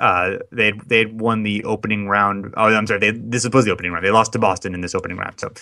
[0.00, 2.54] uh, they they had won the opening round.
[2.56, 3.00] Oh, I'm sorry.
[3.00, 4.04] They, this was the opening round.
[4.04, 5.40] They lost to Boston in this opening round.
[5.40, 5.52] So,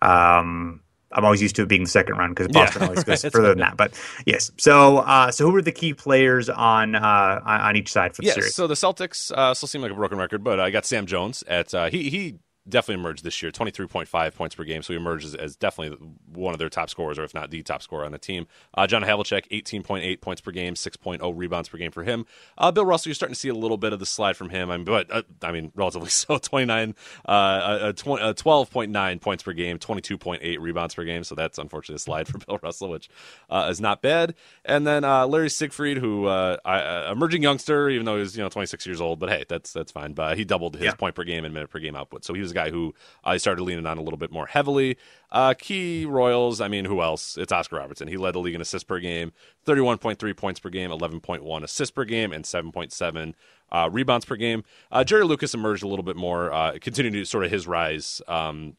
[0.00, 0.80] um,
[1.14, 2.88] I'm always used to it being the second round because Boston yeah.
[2.88, 3.76] always goes further than that.
[3.76, 8.14] But yes, so uh, so who were the key players on uh, on each side
[8.14, 8.54] for the yes, series?
[8.54, 11.44] So the Celtics uh, still seem like a broken record, but I got Sam Jones
[11.46, 13.52] at uh, he he definitely emerged this year.
[13.52, 14.82] 23.5 points per game.
[14.82, 15.96] So he emerged as, as, definitely
[16.32, 18.46] one of their top scorers or if not the top scorer on the team.
[18.74, 22.26] Uh, john havlicek 18.8 points per game 6.0 rebounds per game for him.
[22.58, 24.70] Uh, bill russell you're starting to see a little bit of the slide from him.
[24.70, 26.94] I mean, but uh, i mean relatively so 29
[27.26, 31.24] uh, uh, 12.9 points per game 22.8 rebounds per game.
[31.24, 33.08] So that's unfortunately a slide for bill russell which
[33.50, 34.34] uh, is not bad.
[34.64, 39.00] And then larry siegfried who I, emerging youngster even though he's you know 26 years
[39.00, 40.14] old but hey that's that's fine.
[40.14, 40.94] But he doubled his yeah.
[40.94, 42.24] point per game and minute per game output.
[42.24, 44.96] So he was guy who I started leaning on a little bit more heavily.
[45.30, 47.36] Uh, key Royals, I mean, who else?
[47.36, 48.08] It's Oscar Robertson.
[48.08, 49.32] He led the league in assists per game,
[49.66, 53.34] 31.3 points per game, 11.1 assists per game, and 7.7
[53.72, 54.64] uh, rebounds per game.
[54.92, 58.22] Uh, Jerry Lucas emerged a little bit more, uh, continuing sort of his rise.
[58.28, 58.76] Um,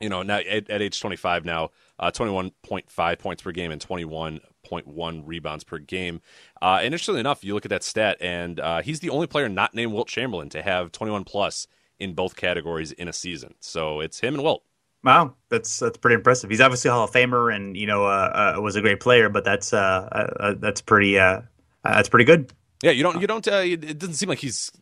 [0.00, 5.22] you know, now at, at age 25 now, uh, 21.5 points per game and 21.1
[5.26, 6.20] rebounds per game.
[6.62, 9.74] Uh, interestingly enough, you look at that stat, and uh, he's the only player not
[9.74, 11.66] named Wilt Chamberlain to have 21 plus
[11.98, 13.54] in both categories in a season.
[13.60, 14.62] So it's him and Wilt.
[15.04, 16.50] Wow, that's that's pretty impressive.
[16.50, 19.28] He's obviously a Hall of Famer, and you know uh, uh, was a great player,
[19.28, 19.78] but that's uh,
[20.40, 21.42] uh that's pretty uh,
[21.84, 22.52] that's pretty good.
[22.82, 23.46] Yeah, you don't you don't.
[23.46, 24.72] Uh, it doesn't seem like he's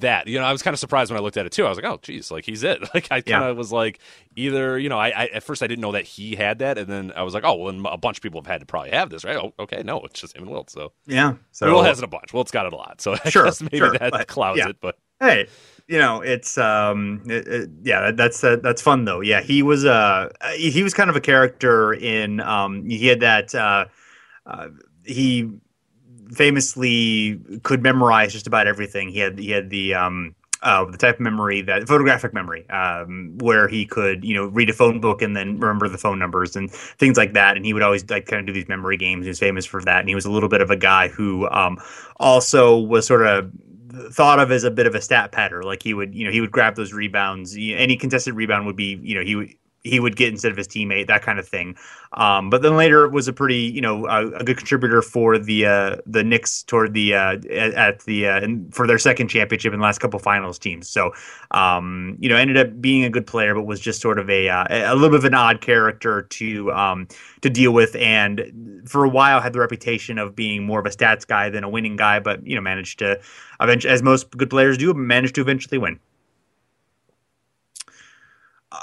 [0.00, 0.26] that.
[0.26, 1.64] You know, I was kind of surprised when I looked at it too.
[1.64, 2.80] I was like, oh, geez, like he's it.
[2.94, 3.58] Like I kind of yeah.
[3.58, 4.00] was like,
[4.36, 6.86] either you know, I, I, at first I didn't know that he had that, and
[6.86, 8.90] then I was like, oh, well, then a bunch of people have had to probably
[8.90, 9.36] have this, right?
[9.36, 10.68] Oh, okay, no, it's just him and Wilt.
[10.68, 12.34] So yeah, so Wilt has it a bunch.
[12.34, 13.00] Wilt's got it a lot.
[13.00, 14.68] So I sure, guess maybe sure, that but, clouds yeah.
[14.68, 14.76] it.
[14.80, 15.48] But hey,
[15.88, 19.20] you know, it's um, it, it, yeah, that's uh, that's fun though.
[19.20, 23.54] Yeah, he was uh, he was kind of a character in um, he had that
[23.54, 23.86] uh,
[24.46, 24.68] uh,
[25.04, 25.50] he
[26.32, 29.08] famously could memorize just about everything.
[29.08, 30.34] He had he had the um.
[30.64, 34.70] Uh, the type of memory that photographic memory, um, where he could, you know, read
[34.70, 37.56] a phone book and then remember the phone numbers and things like that.
[37.56, 39.24] And he would always like kind of do these memory games.
[39.24, 39.98] He was famous for that.
[39.98, 41.78] And he was a little bit of a guy who um,
[42.20, 43.50] also was sort of
[44.10, 45.62] thought of as a bit of a stat patter.
[45.62, 47.56] Like he would, you know, he would grab those rebounds.
[47.56, 50.68] Any contested rebound would be, you know, he would he would get instead of his
[50.68, 51.76] teammate, that kind of thing.
[52.12, 55.66] Um, but then later was a pretty, you know, a, a good contributor for the
[55.66, 59.84] uh, the Knicks toward the uh, at the uh, for their second championship in the
[59.84, 60.88] last couple finals teams.
[60.88, 61.12] So,
[61.50, 64.48] um, you know, ended up being a good player, but was just sort of a
[64.48, 67.08] uh, a little bit of an odd character to um,
[67.40, 70.90] to deal with, and for a while had the reputation of being more of a
[70.90, 72.20] stats guy than a winning guy.
[72.20, 73.20] But you know, managed to
[73.60, 75.98] eventually, as most good players do, managed to eventually win.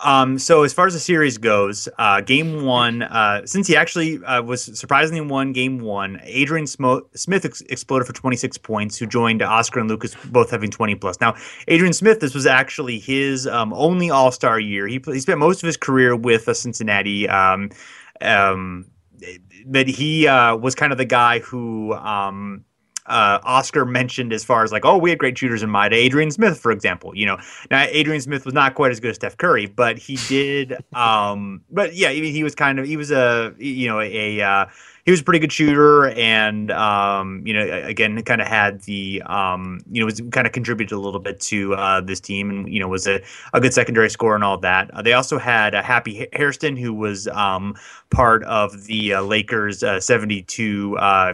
[0.04, 4.42] Um, so as far as the series goes, uh, game one, uh, Cincy actually uh,
[4.42, 9.80] was surprisingly won game one, Adrian Smith ex- exploded for 26 points, who joined Oscar
[9.80, 11.20] and Lucas both having 20 plus.
[11.20, 11.36] Now,
[11.68, 14.88] Adrian Smith, this was actually his um, only All Star year.
[14.88, 17.28] He, he spent most of his career with uh, Cincinnati.
[17.28, 17.72] Um,
[18.22, 18.86] um,
[19.66, 22.64] but he uh, was kind of the guy who um,
[23.10, 25.94] uh, Oscar mentioned as far as like, oh, we had great shooters in mind.
[25.94, 27.16] Adrian Smith, for example.
[27.16, 27.38] You know,
[27.72, 30.78] now Adrian Smith was not quite as good as Steph Curry, but he did.
[31.00, 34.66] Um, but yeah, he was kind of he was a you know a, a uh,
[35.10, 39.24] he was a pretty good shooter, and um, you know, again, kind of had the
[39.26, 42.72] um, you know, was kind of contributed a little bit to uh, this team, and
[42.72, 43.20] you know, was a,
[43.56, 44.92] a good secondary scorer and all that.
[44.94, 47.76] Uh, they also had a Happy Hairston, who was um,
[48.12, 51.34] part of the uh, Lakers' uh, 72 uh,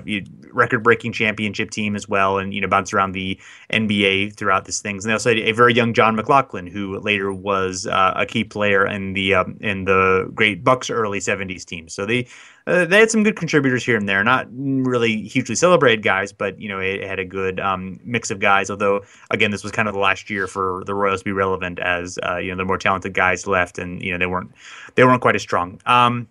[0.54, 3.38] record-breaking championship team as well, and you know, bounced around the
[3.74, 5.04] NBA throughout this things.
[5.04, 8.46] And they also had a very young John McGlocklin, who later was uh, a key
[8.46, 11.90] player in the um, in the great Bucks early 70s team.
[11.90, 12.26] So they
[12.68, 14.24] uh, they had some good contributors here and there.
[14.24, 18.40] Not really hugely celebrated guys, but you know it, had a good um, mix of
[18.40, 18.70] guys.
[18.70, 21.80] Although again, this was kind of the last year for the Royals to be relevant,
[21.80, 24.52] as uh, you know the more talented guys left, and you know they weren't
[24.96, 25.80] they weren't quite as strong.
[25.86, 26.28] Um,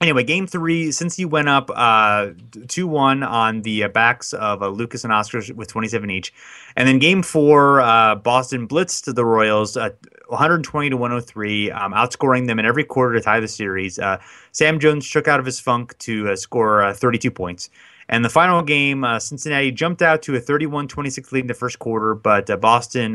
[0.00, 2.28] anyway, game three, Cincy went up uh,
[2.68, 6.32] 2 1 on the uh, backs of uh, Lucas and Oscar with 27 each.
[6.76, 9.90] And then game four, uh, Boston blitzed the Royals uh,
[10.28, 13.98] 120 to 103, um, outscoring them in every quarter to tie the series.
[13.98, 14.18] Uh,
[14.52, 17.70] Sam Jones shook out of his funk to uh, score uh, 32 points.
[18.10, 21.54] And the final game, uh, Cincinnati jumped out to a 31 26 lead in the
[21.54, 23.12] first quarter, but uh, Boston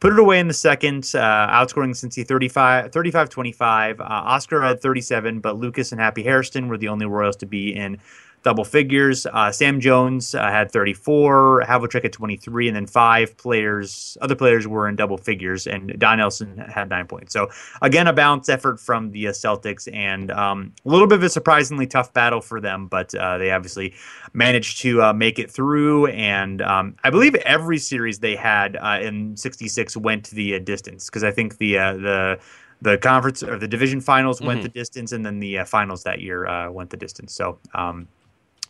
[0.00, 4.00] put it away in the second, outscoring Cincy 35 25.
[4.00, 7.74] Uh, Oscar had 37, but Lucas and Happy Hairston were the only Royals to be
[7.74, 7.98] in
[8.44, 9.26] double figures.
[9.26, 14.68] Uh, Sam Jones uh, had 34, Havlicek at 23, and then five players, other players
[14.68, 17.32] were in double figures, and Don Nelson had nine points.
[17.32, 17.48] So
[17.82, 21.30] again, a balanced effort from the uh, Celtics, and um, a little bit of a
[21.30, 23.94] surprisingly tough battle for them, but uh, they obviously
[24.34, 26.06] managed to uh, make it through.
[26.08, 31.06] And um, I believe every series they had uh, in '66 went to the distance
[31.06, 32.38] because I think the the
[32.82, 34.64] the conference or the division finals went Mhm.
[34.64, 37.32] the distance, and then the uh, finals that year uh, went the distance.
[37.32, 38.06] So, um,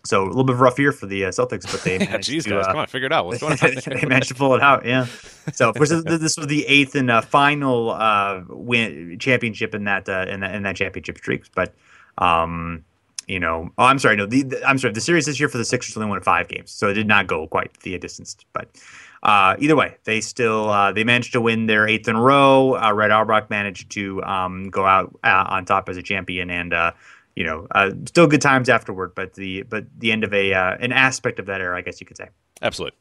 [0.05, 2.31] so a little bit of a rough year for the uh, Celtics, but they managed
[2.31, 3.27] Jeez, to, guys, uh, come on, figure it out.
[3.27, 3.59] What's going on?
[3.87, 4.85] they managed to pull it out.
[4.85, 5.07] Yeah.
[5.53, 10.09] So, of course, this, was the eighth and uh, final uh, win championship in that
[10.09, 11.45] uh, in that in that championship streak.
[11.55, 11.75] But,
[12.19, 12.85] um,
[13.27, 14.93] you know, oh, I'm sorry, no, the, the- I'm sorry.
[14.93, 17.27] The series this year for the Sixers only won five games, so it did not
[17.27, 18.37] go quite the distance.
[18.53, 18.69] But
[19.23, 22.77] uh, either way, they still uh, they managed to win their eighth in a row.
[22.77, 26.75] Uh, Red Auerbach managed to um, go out uh, on top as a champion, and
[26.75, 26.93] uh,
[27.37, 29.15] you know, uh, still good times afterward.
[29.15, 32.01] But the but the end of a uh, an aspect of that era, I guess
[32.01, 32.29] you could say.
[32.63, 32.97] Absolutely.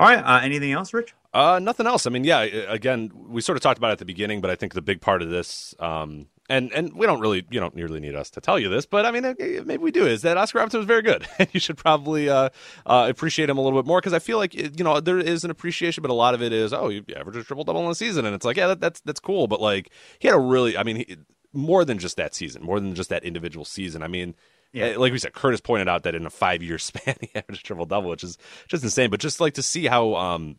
[0.00, 0.18] All right.
[0.18, 1.14] Uh, anything else, Rich?
[1.32, 2.06] Uh, nothing else.
[2.06, 2.40] I mean, yeah.
[2.40, 5.00] Again, we sort of talked about it at the beginning, but I think the big
[5.00, 8.40] part of this, um, and and we don't really, you don't nearly need us to
[8.40, 10.06] tell you this, but I mean, maybe we do.
[10.06, 12.50] Is that Oscar Robertson was very good, and you should probably uh,
[12.84, 15.44] uh, appreciate him a little bit more because I feel like you know there is
[15.44, 17.90] an appreciation, but a lot of it is, oh, you average a triple double in
[17.90, 20.40] a season, and it's like, yeah, that, that's that's cool, but like he had a
[20.40, 21.16] really, I mean, he,
[21.52, 24.02] more than just that season, more than just that individual season.
[24.02, 24.34] I mean.
[24.74, 24.86] Yeah.
[24.86, 27.62] eh, Like we said, Curtis pointed out that in a five-year span he averaged a
[27.62, 28.38] triple double, which is
[28.68, 29.10] just insane.
[29.10, 30.56] But just like to see how um,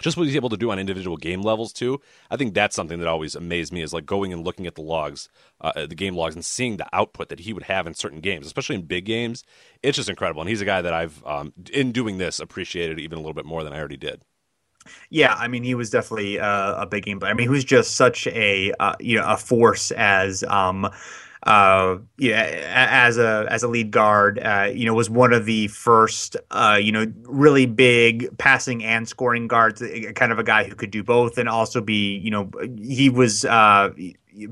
[0.00, 2.00] just what he's able to do on individual game levels too.
[2.30, 4.82] I think that's something that always amazed me is like going and looking at the
[4.82, 5.28] logs,
[5.60, 8.46] uh, the game logs, and seeing the output that he would have in certain games,
[8.46, 9.44] especially in big games.
[9.82, 13.18] It's just incredible, and he's a guy that I've um, in doing this appreciated even
[13.18, 14.22] a little bit more than I already did.
[15.10, 17.30] Yeah, I mean, he was definitely uh, a big game player.
[17.30, 20.88] I mean, he was just such a uh, you know a force as um
[21.44, 22.40] uh yeah
[22.74, 24.38] as a as a lead guard.
[24.38, 29.08] Uh, you know, was one of the first uh you know really big passing and
[29.08, 29.82] scoring guards.
[29.82, 33.08] uh, Kind of a guy who could do both and also be you know he
[33.10, 33.90] was uh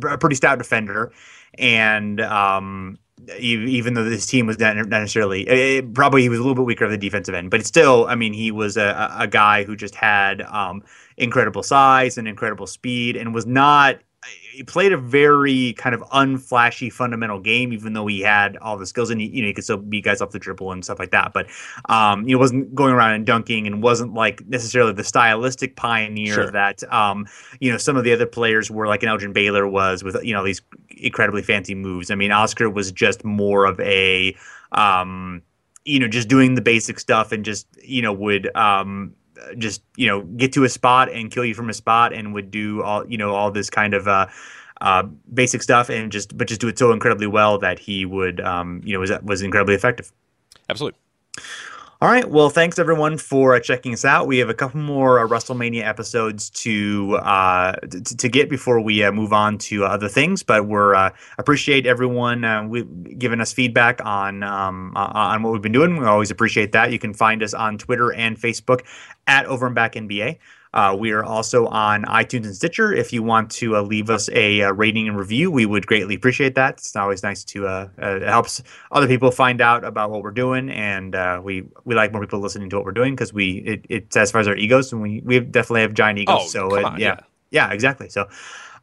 [0.09, 1.13] a pretty stout defender
[1.59, 2.99] and um
[3.39, 6.85] even though this team was not necessarily it, probably he was a little bit weaker
[6.85, 9.95] of the defensive end, but still, I mean, he was a, a guy who just
[9.95, 10.83] had um,
[11.17, 13.99] incredible size and incredible speed, and was not.
[14.53, 18.87] He played a very kind of unflashy fundamental game, even though he had all the
[18.87, 20.99] skills, and he, you know he could still beat guys off the dribble and stuff
[20.99, 21.33] like that.
[21.33, 21.47] But
[21.89, 26.51] um, he wasn't going around and dunking, and wasn't like necessarily the stylistic pioneer Sure.
[26.51, 27.27] that um,
[27.61, 30.35] you know some of the other players were, like an Elgin Baylor was, with you
[30.35, 30.61] know these
[30.91, 32.11] incredibly fancy moves.
[32.11, 34.37] I mean, Oscar was just more of a,
[34.73, 35.43] um,
[35.85, 39.15] you know, just doing the basic stuff and just, you know, would um,
[39.59, 42.51] just, you know, get to a spot and kill you from a spot and would
[42.51, 44.27] do all, you know, all this kind of uh,
[44.81, 48.41] uh, basic stuff and just, but just do it so incredibly well that he would,
[48.41, 50.13] um, you know, was was incredibly effective.
[50.69, 50.99] Absolutely.
[52.03, 52.29] All right.
[52.29, 54.27] Well, thanks everyone for uh, checking us out.
[54.27, 59.05] We have a couple more uh, WrestleMania episodes to uh, t- to get before we
[59.05, 60.43] uh, move on to other things.
[60.43, 65.71] But we're uh, appreciate everyone we, giving us feedback on um, on what we've been
[65.71, 65.97] doing.
[65.97, 66.91] We always appreciate that.
[66.91, 68.81] You can find us on Twitter and Facebook
[69.29, 70.39] at Over and Back NBA.
[70.75, 72.93] Uh, we are also on iTunes and Stitcher.
[72.93, 76.15] If you want to uh, leave us a uh, rating and review, we would greatly
[76.15, 76.75] appreciate that.
[76.75, 80.31] It's always nice to uh, uh, it helps other people find out about what we're
[80.31, 83.59] doing, and uh, we we like more people listening to what we're doing because we
[83.59, 86.41] it, it satisfies our egos, and we we definitely have giant egos.
[86.41, 87.17] Oh, so come uh, on, yeah.
[87.51, 87.69] yeah.
[87.69, 88.09] yeah, exactly.
[88.09, 88.29] So.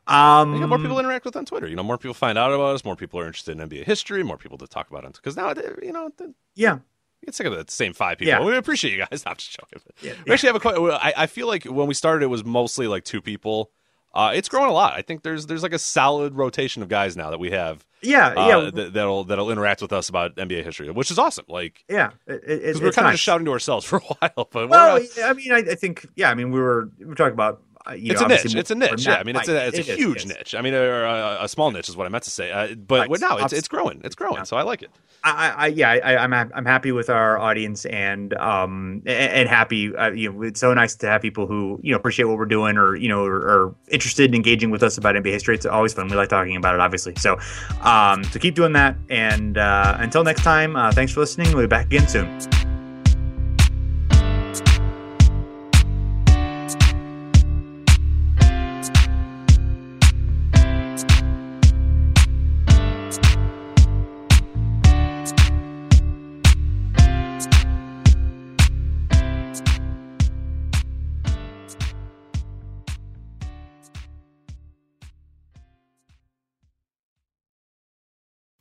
[0.07, 1.67] Um, You got more people interact with on Twitter.
[1.67, 2.83] You know, more people find out about us.
[2.83, 4.23] More people are interested in NBA history.
[4.23, 6.79] More people to talk about it because now, you know, the, yeah,
[7.25, 8.33] get sick of the same five people.
[8.33, 8.43] Yeah.
[8.43, 9.23] We appreciate you guys.
[9.27, 9.81] I'm just joking.
[10.01, 10.59] Yeah, We actually have a.
[10.59, 13.71] que- I, I feel like when we started, it was mostly like two people.
[14.11, 14.93] Uh, it's growing a lot.
[14.93, 17.85] I think there's there's like a solid rotation of guys now that we have.
[18.01, 18.71] Yeah, uh, yeah.
[18.71, 21.45] that, that'll that'll interact with us about NBA history, which is awesome.
[21.47, 23.13] Like, yeah, it, it, because it's we're kind of nice.
[23.15, 24.49] just shouting to ourselves for a while.
[24.51, 27.05] But Well, we're, uh, I mean, I, I think, yeah, I mean, we were we
[27.05, 27.61] were talking about
[27.93, 28.55] you it's know, a niche.
[28.55, 29.05] It's a niche.
[29.05, 30.55] Yeah, I mean, it's a it's a is, huge it niche.
[30.55, 32.51] I mean, or a, a small niche is what I meant to say.
[32.51, 33.21] Uh, but Right.
[33.21, 34.01] no, it's it's growing.
[34.03, 34.45] It's growing.
[34.45, 34.91] So I like it.
[35.23, 39.93] I, I yeah, I, I'm I'm happy with our audience and um and, and happy.
[39.95, 42.45] Uh, you know, it's so nice to have people who you know appreciate what we're
[42.45, 43.35] doing or you know are,
[43.65, 45.55] are interested in engaging with us about NBA history.
[45.55, 46.07] It's always fun.
[46.07, 47.15] We like talking about it, obviously.
[47.15, 47.37] So,
[47.81, 48.95] um, so keep doing that.
[49.09, 51.51] And uh, until next time, uh, thanks for listening.
[51.53, 52.68] We'll be back again soon.